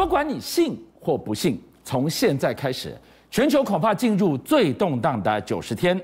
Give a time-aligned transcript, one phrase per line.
[0.00, 2.96] 不管你信或不信，从现在开始，
[3.30, 6.00] 全球恐怕进入最动荡的九十天。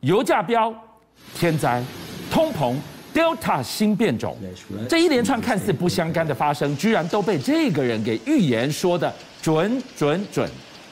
[0.00, 0.74] 油价飙、
[1.36, 1.80] 天灾、
[2.32, 2.74] 通膨、
[3.14, 4.36] Delta 新变种，
[4.88, 10.50] 这一连串看似不相干的发生，居然都被这个人给预言说的准准准。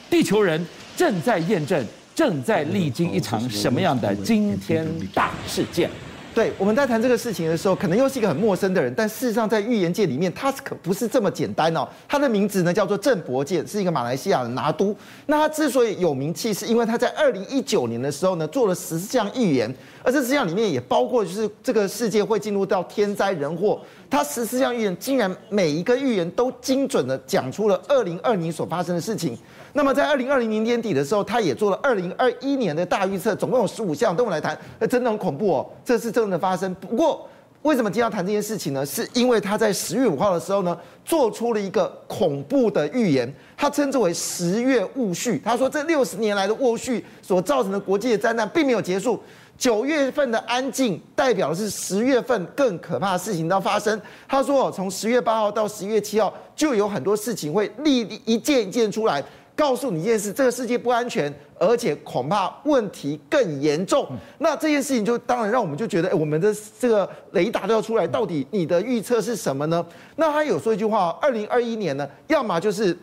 [0.09, 1.85] 地球人正在验证，
[2.15, 5.89] 正在历经一场什么样的惊天大事件？
[6.37, 11.89] 对，我们在谈这个事情的时候，可能又是一个很陌生的人，但事实上在预言界里面，他可不是这么简单哦。
[12.07, 14.95] 他的名字呢叫做郑伯健，是一个马来西亚的拿督。
[15.25, 19.75] 那他之所以有名气，是因为他在二零一九年的时候呢做了十项预言，
[20.07, 23.77] 而这四项里面也包括就是这个世界会进入到天灾人祸。
[24.09, 29.37] 他十四项预言竟然每一个预言都精准的讲出了二零二零所发生的事情。
[29.73, 34.57] 那么在二零二零年年底的时候，他也做了二零二一年的大预测，总共有十五项，等我来谈。
[34.79, 36.73] 那真的很恐怖哦，这是真的发生。
[36.75, 37.27] 不过
[37.63, 38.85] 为什么今天要谈这件事情呢？
[38.85, 45.37] 是因为他在十月五号的时候呢，做出了一个恐怖的预言，他称之为“十月戊戌”。
[45.43, 49.21] 他说这六十年来的戊戌所造成的国际的灾难并没有结束，
[49.57, 53.99] 九月份的安静代表的是十月份更可怕的事情要发生。
[54.27, 59.23] 他说哦，从十月八号到十月七号，就有很多事情会历历一件一件出来。
[59.55, 64.07] 告诉你一件事，这个世界不安全，而且恐怕问题更严重。
[64.37, 69.83] 那这件事情就当然让我们就觉得，哎，我们的这个雷达都要出来，到底你的预测是什么呢？
[70.17, 72.95] 那他有说一句话，二零二一年呢，要么就是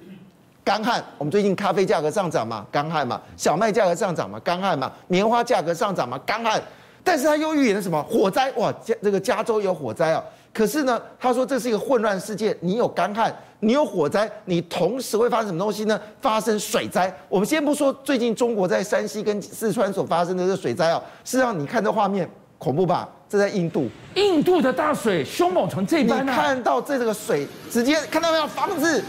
[0.64, 6.60] 干旱，我们最近咖啡价格上涨嘛，干旱嘛；小麦价格上涨嘛，干旱嘛；棉花价格上涨嘛，干旱。
[7.02, 8.02] 但是他又预言了什么？
[8.04, 10.24] 火灾哇，加这个加州有火灾啊。
[10.54, 16.00] 可是呢，他说这是一个混乱世界，你有干旱，你有火灾，你同时会发生什么东西呢？
[16.22, 17.14] 发生水灾。
[17.28, 23.06] 我们先不说最近中国在山西跟四川所发生的这个水灾啊，事实上你看这画面恐怖吧？
[23.28, 28.46] 这在印度，印度的大水凶猛成这般，你看到这这个水直接看到没有？
[28.46, 29.02] 房子，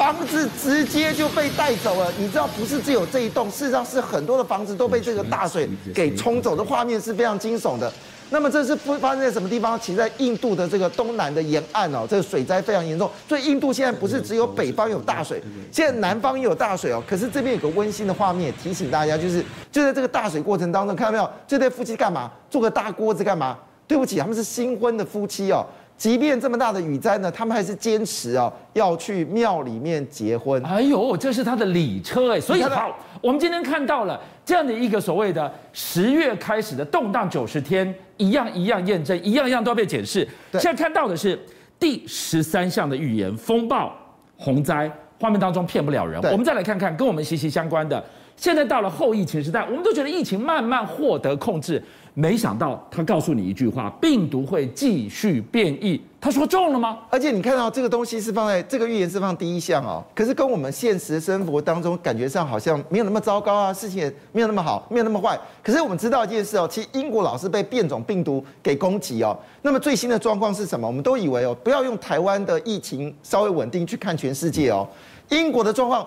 [0.00, 2.10] 房子直接就被带走了。
[2.16, 7.92] 你知道不是只有这一栋，事实上是很多的房子都被这个大水给冲走的画面是非常惊悚的。
[8.30, 9.78] 那么这是发生在什么地方？
[9.78, 13.10] 其实在印度的这个东南的沿岸哦，这个水灾非常严重。
[13.28, 17.02] 所以印度现在不是只有北方有大水，现在南方也有大水哦。
[17.06, 21.30] 可是这边有个温馨的画面，提醒大家，就是就在这个大水过程当中，看到没有？
[21.46, 22.30] 这对夫妻干嘛？
[22.48, 23.58] 做个大锅子干嘛？
[23.86, 25.66] 对不起，他们是新婚的夫妻哦。
[26.00, 30.62] 即便这么大的雨灾呢，他们还是坚持哦，要去庙里面结婚。
[30.64, 40.26] 哎呦，这是他的礼车哎，所以好，我们今天看到了这样的一个所谓的十月开始的动荡九十天，一样一样验证，一样一样都要被检视。
[40.52, 41.38] 现在看到的是
[41.78, 43.94] 第十三项的预言：风暴、
[44.38, 44.90] 洪灾。
[45.20, 46.18] 画面当中骗不了人。
[46.32, 48.02] 我们再来看看跟我们息息相关的。
[48.36, 51.82] 现在到了后疫情时代，我们都觉得疫情慢慢获得控制。
[52.14, 56.00] 没想到他告诉你一句话：病毒会继续变异。
[56.20, 56.98] 他说中了吗？
[57.08, 65.38] 而且你看到这个东西是放在这个预言是放第一项哦，可是跟我们现实生活当中感觉上好像没有那么糟糕啊，事情也没有那么好，没有那么坏。
[65.62, 69.34] 可是我们知道一件事哦，其实英国老是被变种病毒给攻击哦。
[69.62, 70.86] 那么最新的状况是什么？
[70.86, 74.86] 我们都以为哦，不要用台湾的疫情稍微稳定去看全世界哦。
[75.30, 76.06] 英国的状况。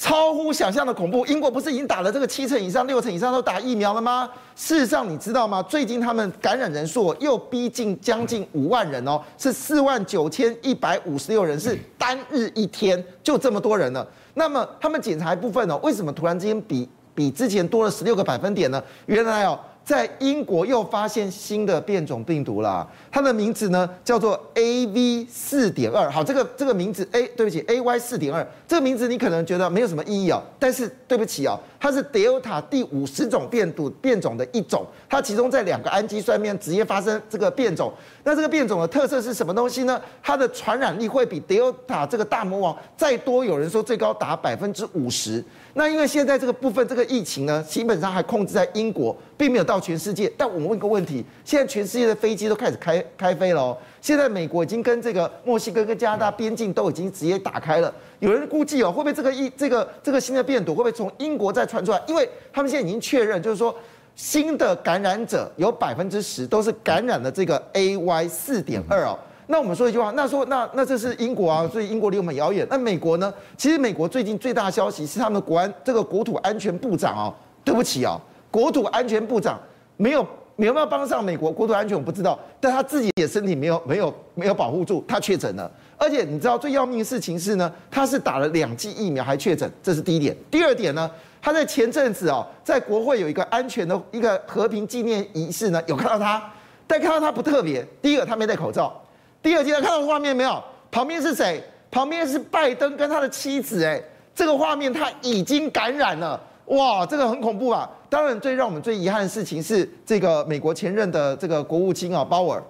[0.00, 1.26] 超乎想象的恐怖！
[1.26, 4.30] 英国不是已经打了这个七成以上、六成以上都打疫苗了吗？
[4.56, 5.62] 事实上，你知道吗？
[5.64, 14.08] 最近他们感染人数又逼近将近五万人哦，是四万九千一百五十六人，是单日一天就这么多人了。
[14.32, 18.82] 那么他们检查部分哦，为什么突然之间比比之前多了十六个百分点呢？
[19.04, 19.60] 原来哦。
[19.90, 26.08] 在英国又发现新的变种病毒了，它的名字呢叫做 A V 四点二。
[26.08, 37.92] 好，这个这个名字 A，对不起，A Y 四点二，这个名字你可能觉得没有什么意义哦，但是对不起哦，它是 Delta 第五十种变毒变种的一种，它其中在两个氨基酸面直接发生这个变种。
[38.22, 40.00] 那这个变种的特色是什么东西呢？
[40.22, 45.44] 它的传染力会比 Delta 这个大魔王再多，有人说最高达百分之五十。
[45.74, 50.30] 那因为现在这个部分这个疫情呢，基本上还控制在英国，并没有到全世界。
[50.36, 53.76] 但我们问个问题：现在全世界的飞机都开始开开飞了哦。
[54.02, 57.92] 现在美国已经跟这个墨西哥跟加拿大边境都已经直接打开了。
[58.18, 62.02] 有人估计哦，会不会这个疫这个这个新的变毒会不会从英国再传出来？
[62.06, 63.74] 因为他们现在已经确认，就是说
[64.14, 69.18] 新的感染者有百分之十都是感染了这个 AY 四点二哦。
[69.46, 72.64] 那我们说一句话，那说那那这是英国啊，所以英国离我们遥远。
[72.70, 73.34] 那美国呢？
[73.56, 77.34] 其实美国最近最大的消息是他们的国安这个国土安全部长哦，
[77.64, 79.58] 对不起哦，国土安全部长
[80.00, 80.26] 没有
[80.56, 85.70] 没有没有帮上美国国土安全，我不知道，但他自己也身体没有没有没有保护住，他确诊了。
[85.98, 90.34] 而且你知道最要命的事情是呢，他是打了两剂疫苗还确诊，这是第一点。
[90.50, 91.10] 第二点呢，
[91.42, 96.50] 他在前阵子哦，在国会有一个安全的一个和平纪念仪式呢，有看到他，
[96.86, 97.86] 但看到他不特别。
[98.00, 98.98] 第一个他没戴口罩。
[99.42, 100.62] 第二阶段看到画面没有？
[100.90, 101.62] 旁边是谁？
[101.90, 104.02] 旁边是拜登跟他的妻子，哎，
[104.34, 107.90] 这个画面他已经感染了，哇，这个很恐怖啊！
[108.08, 112.62] 当然，最让我们最遗憾的事情是，这个美国前任的这个国务卿啊，鲍尔，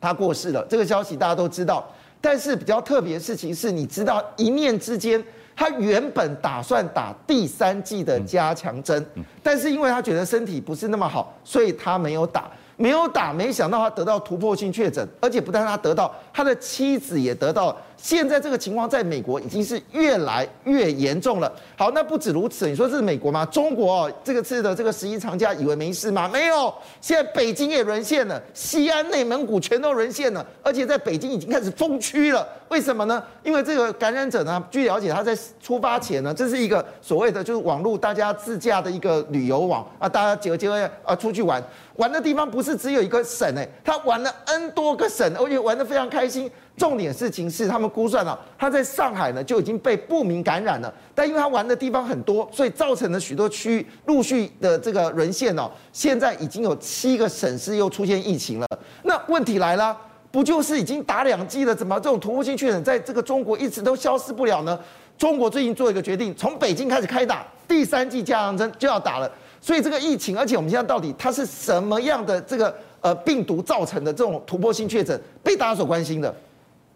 [0.00, 1.86] 他过世了，这个消息大家都知道。
[2.20, 5.22] 但是比较特别的事情是，你知道一念之间，
[5.54, 9.04] 他原本打算打第三剂的加强针，
[9.42, 12.50] 但是因为他觉得身体不是那么好，所以他没有打。
[12.78, 17.74] 没有打，没想到他得到突破性确诊，而且不但他得到，他的妻子也得到。
[17.96, 21.50] 现在这个情况在美国已经是越来越严重了。
[21.78, 23.44] 好，那不止如此，你说这是美国吗？
[23.46, 26.28] 中国哦，这个次的这个十一长假以为没事吗？
[26.30, 32.46] 没有，现在北京也沦陷了，西安、内蒙古全都沦陷了，而且在北京已经开始封区了。
[32.68, 33.22] 为什么呢？
[33.42, 40.68] 因为这个感染者呢，据了解他在出发前呢，这是一个所谓的就是网络大家自驾的一个旅游网啊，大家结结
[41.02, 41.62] 啊出去玩，
[41.94, 46.50] 玩的地方不是只有一个省哎，他玩了 N 多个省，而且玩的非常开心。
[46.76, 55.70] 重点事情是，他们估算了，他在上海呢就已经被不明感染了，但因为他玩的地方很多，所以造成了许多区域陆续的这个沦陷哦。
[55.90, 58.66] 现在已经有七个省市又出现疫情了。
[59.04, 59.96] 那问题来了，
[60.30, 64.78] 不就是已经打两剂了，怎么这种突破性确诊在这个中国一直都消失不了呢？
[65.16, 69.32] 中国最近做一个决定，从北京开始开打第三剂加强针就要打了。
[69.62, 72.72] 所以这个疫情，而且我们现在到底它是什么样的这个
[73.06, 76.34] 呃病毒造成的这种突破性确诊，被大家所关心的。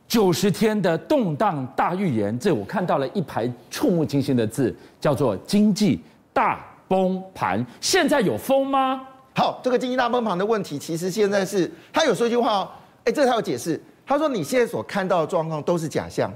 [0.08, 6.00] 九十天的动荡大预言，这我看到了一排触目惊心的字，叫做“经济
[6.32, 7.64] 大崩盘”。
[7.80, 9.06] 现在有风吗？
[9.36, 12.68] 好，这个经济大崩盘的问题，其实现在是他有说一句话哦，
[13.04, 16.28] 哎，这他有解释，他说你现在所看到的状况都是假象，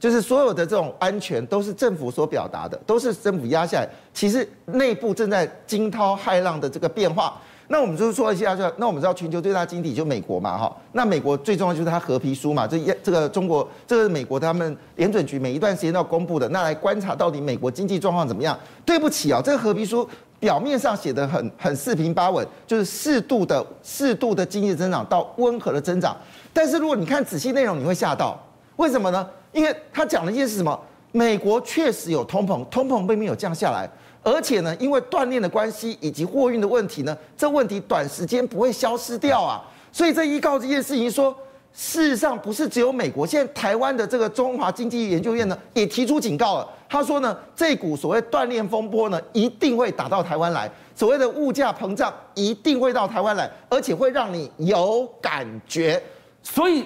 [0.00, 7.40] 就是所有的这种安全都是政府所表达的，都是政府压下来，其实内部正在惊涛骇浪的这个变化。
[7.72, 18.58] 那我们就是说一下，就那我们知道全球最大经济就美国嘛，哈，那美国最重要就是它褐皮书嘛，这这个中国，这个美国他们联准局每一段时间都要公布的，那来观察到底美国经济状况怎么样。
[18.84, 20.08] 对不起啊，这个褐皮书
[20.40, 26.16] 表面上写的很很四平八稳，就是适度的适度的经济增长到温和的增长，
[26.52, 28.36] 但是如果你看仔细内容，你会吓到，
[28.74, 29.24] 为什么呢？
[29.52, 30.76] 因为他讲了一件事什么？
[31.12, 33.88] 美国确实有通膨，通膨并没有降下来。
[34.22, 39.62] 而且呢，因为锻炼的关系以及货运的问题呢，这问题短时间不会消失掉啊。
[39.90, 41.34] 所以这依靠这件事情说，
[41.72, 46.68] 事实上不是只有美国，现在台湾的这个中华经济研究院呢也提出警告了。
[46.88, 56.02] 他说呢，这股所谓锻炼风波呢，一定会打到台湾来，所谓的物价膨胀一定会到台湾来，而且会让你有感觉。
[56.42, 56.84] 所以。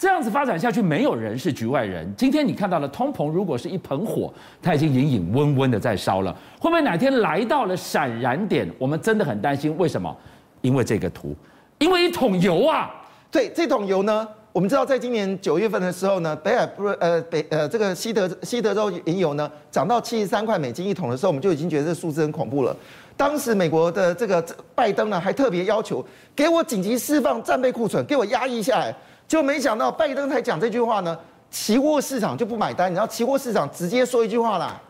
[0.00, 2.10] 这样子发展下去，没有人是局外人。
[2.16, 4.32] 今天你看到了通膨，如果是一盆火，
[4.62, 8.66] 它已经隐隐温温的在烧了，会不会哪天来到了闪燃点？
[8.78, 9.76] 我们真的很担心。
[9.76, 10.16] 为什么？
[10.62, 11.36] 因为这个图，
[11.76, 12.90] 因为一桶油啊。
[13.30, 22.74] 对，这桶油呢，我们知道，在今年九月份的时候呢，北海不呃北呃这个西德西德州原油呢涨到七十三块美金一桶的时候，我们就已经觉得这数字很恐怖了。
[23.18, 24.42] 当时美国的这个
[24.74, 26.02] 拜登呢，还特别要求
[26.34, 28.96] 给我紧急释放战备库存，给我压抑下来。
[29.30, 31.16] 就没想到拜登才讲这句话呢，
[31.52, 32.90] 期货市场就不买单。
[32.90, 34.82] 你知道期货市场直接说一句话啦，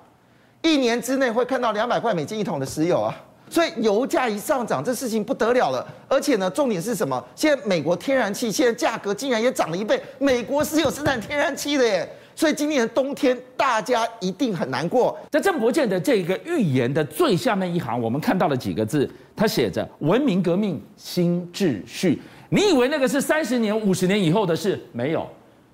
[0.63, 3.15] 一年之内会看到两百块美金一桶的石油啊，
[3.51, 5.87] 所以油价一上涨，这事情不得了了。
[6.09, 7.23] 而且呢，重点是什么？
[7.37, 15.19] 现在美国天然气现在价格竟然也涨了一倍，美国是有生产天然气的耶，所以今年冬天大家一定很难过。
[15.31, 19.07] 在郑伯健的这个预言的最下面一行，我们看到了几个字，
[19.37, 22.23] 他写着“文明革命新秩序”。
[22.53, 24.79] 你以为那个是三十年、五十年以后的事？
[24.91, 25.25] 没有，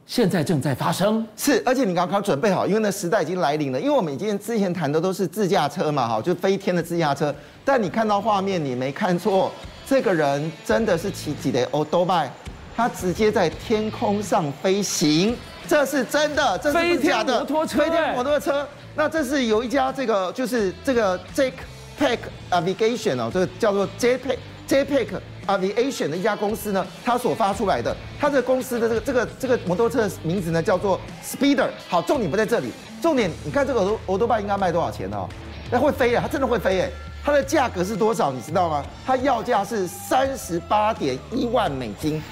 [0.04, 1.26] 现在正在发生。
[1.34, 3.80] 是，而且你刚刚准备好，因为那时代已经来临了。
[3.80, 7.34] 因为我们今天之前谈的都是自驾车嘛，哈，就飞天的自驾车。
[7.64, 9.50] 但你看到画面，你没看错，
[9.86, 12.30] 这个人真的是骑几的欧多拜，
[12.76, 15.34] 他直接在天空上飞行，
[15.66, 17.40] 这是真的，这是假的。
[17.40, 18.68] 飞天摩托车，飞天摩托车。
[18.94, 22.18] 那这是有一家这个，就是这个 Jetpack
[22.50, 24.36] Navigation 哦，这个叫做 Jetpack
[24.68, 25.06] Jetpack。
[25.46, 31.68] Aviation 的一家公司呢，它所发出来的，它这个公司的这个这个这个摩托车的名字呢叫做 Speeder。
[31.88, 35.28] 好，重点不在这里，重点你看这个欧欧多巴应该卖多少钱哦？
[35.70, 36.90] 那会飞啊，它真的会飞哎！
[37.24, 38.30] 它的价格是多少？
[38.30, 38.84] 你知道吗？
[39.04, 42.22] 它要价是三十八点一万美金，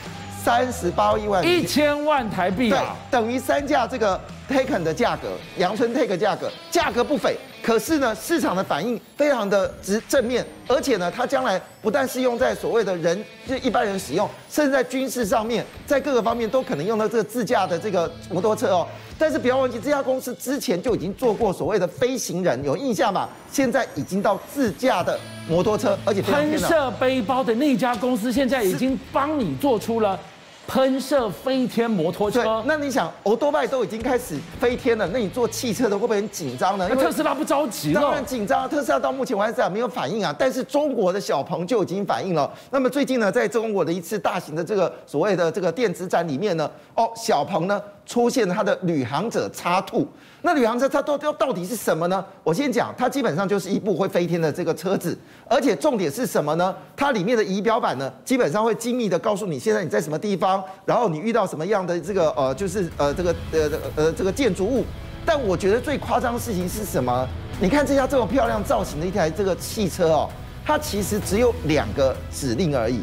[0.44, 7.36] 三十八亿万，一千万台币啊，对，等于三架这个 Taken 的价格，阳春 Takeon 价格，价格不菲。
[7.64, 18.86] 可是呢，市场的反应非常的直正面，而且呢，它将来不但是用在所谓的人，就一般人使用，甚至在军事上面，在各个方面都可能用到这个自驾的这个摩托车哦。
[19.18, 23.26] 但是不要忘记，这家公司之前就已经做过所谓的飞行人，有印象吗？
[23.50, 25.18] 现在已经到自驾的
[25.48, 30.20] 摩托车，而且喷射背包的那家公司现在已经帮你做出了
[30.66, 32.62] 喷射飞天摩托车。
[32.66, 36.88] 那你想，欧多拜都已经开始飞天了，那你坐汽车的会不会很紧张呢？
[36.90, 38.00] 因为特斯拉不着急了。
[38.00, 40.34] 当然紧张，特斯拉到目前为止还没有反应啊。
[40.38, 42.50] 但是中国的小鹏就已经反应了。
[42.70, 50.06] 那么最近呢，在中国的一次大型的这个所谓的这个电子展里面呢，哦，小鹏呢出现它的旅行者 X2。
[50.42, 52.22] 那旅行车它都都到底是什么呢？
[52.42, 55.16] 我先讲，它基本上就是一部会飞天的这个车子，
[55.48, 56.74] 而且重点是什么呢？
[56.94, 64.84] 它里面的仪表板呢，基本上会精密的告诉你现在你在什么地方，然后你遇到什么样的这个呃，就是呃这个呃呃这个建筑物。
[65.24, 67.26] 但我觉得最夸张的事情是什么？
[67.58, 70.28] 你看这家这么漂亮造型的一台这个汽车哦，
[70.62, 73.00] 它其实只有两个指令而已，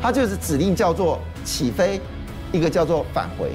[0.00, 2.00] 它就是指令叫做起飞，
[2.50, 3.50] 一个叫做返回。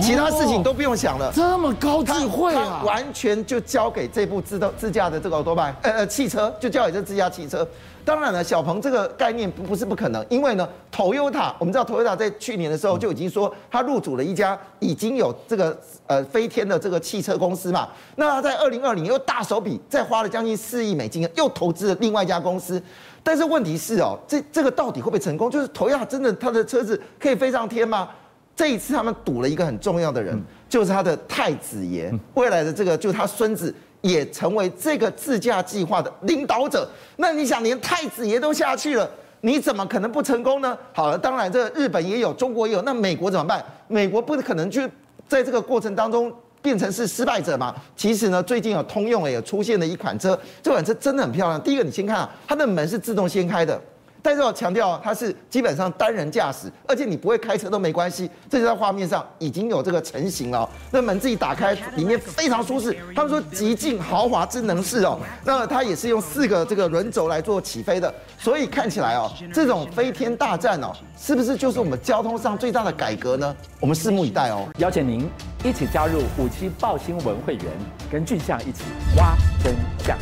[0.00, 2.82] 其他事情都不用想了，这么高智慧啊！
[2.84, 7.66] 完全就交给这部自动自驾的这个欧多拜，呃呃，汽车就交给这自驾汽车。
[8.04, 17.88] 当然了，小鹏这个概念不不是不可能，因为呢，Toyota 我们知道 Toyota 在去年的时候就已经说，他入主了一家已经有这个呃飞天的这个汽车公司嘛。
[18.16, 22.82] 那他在二零二零又大手笔再花了将近四亿美金，又投资了另外一家公司。
[23.22, 25.50] 但是问题是哦，这这个到底会不会成功？
[25.50, 28.08] 就是 Toyota 真的他的车子可以飞上天吗？
[28.56, 30.38] 这一次他们赌了一个很重要的人，
[30.68, 36.86] 就是他的太子爷，未来的这个就是他孙子也成为这个自驾计划的领导者。
[37.16, 40.76] 那你想，连太子爷都下去了，你怎么可能不成功呢？
[40.92, 43.64] 好了，当然这个日本也有，中国也有，那美国怎么办？
[43.88, 44.86] 美国不可能去
[45.26, 46.30] 在这个过程当中
[46.60, 47.74] 变成是失败者嘛？
[47.96, 51.58] 其实呢，最近有通用也出现了一款车，这款车真的很漂亮。
[51.62, 53.80] 第一个，你先看啊，它的门是自动掀开的。
[54.22, 58.30] 但是我强调，它是基本上单人驾驶，而且你不会开车都没关系。
[58.48, 60.68] 这就在画面上已经有这个成型了。
[60.90, 62.96] 那门自己打开，里面非常舒适。
[63.14, 65.18] 他们说极尽豪华之能事哦。
[65.44, 73.56] 那它也是用四个这个轮轴来做起飞的，所以看起来哦，这种飞天大战哦，是不是就是我们交通上最大的改革呢？
[73.80, 74.68] 我们拭目以待哦。
[74.78, 75.28] 邀请您
[75.64, 77.64] 一起加入五七爆新闻会员，
[78.10, 78.84] 跟俊相一起
[79.16, 79.74] 挖真
[80.04, 80.16] 相。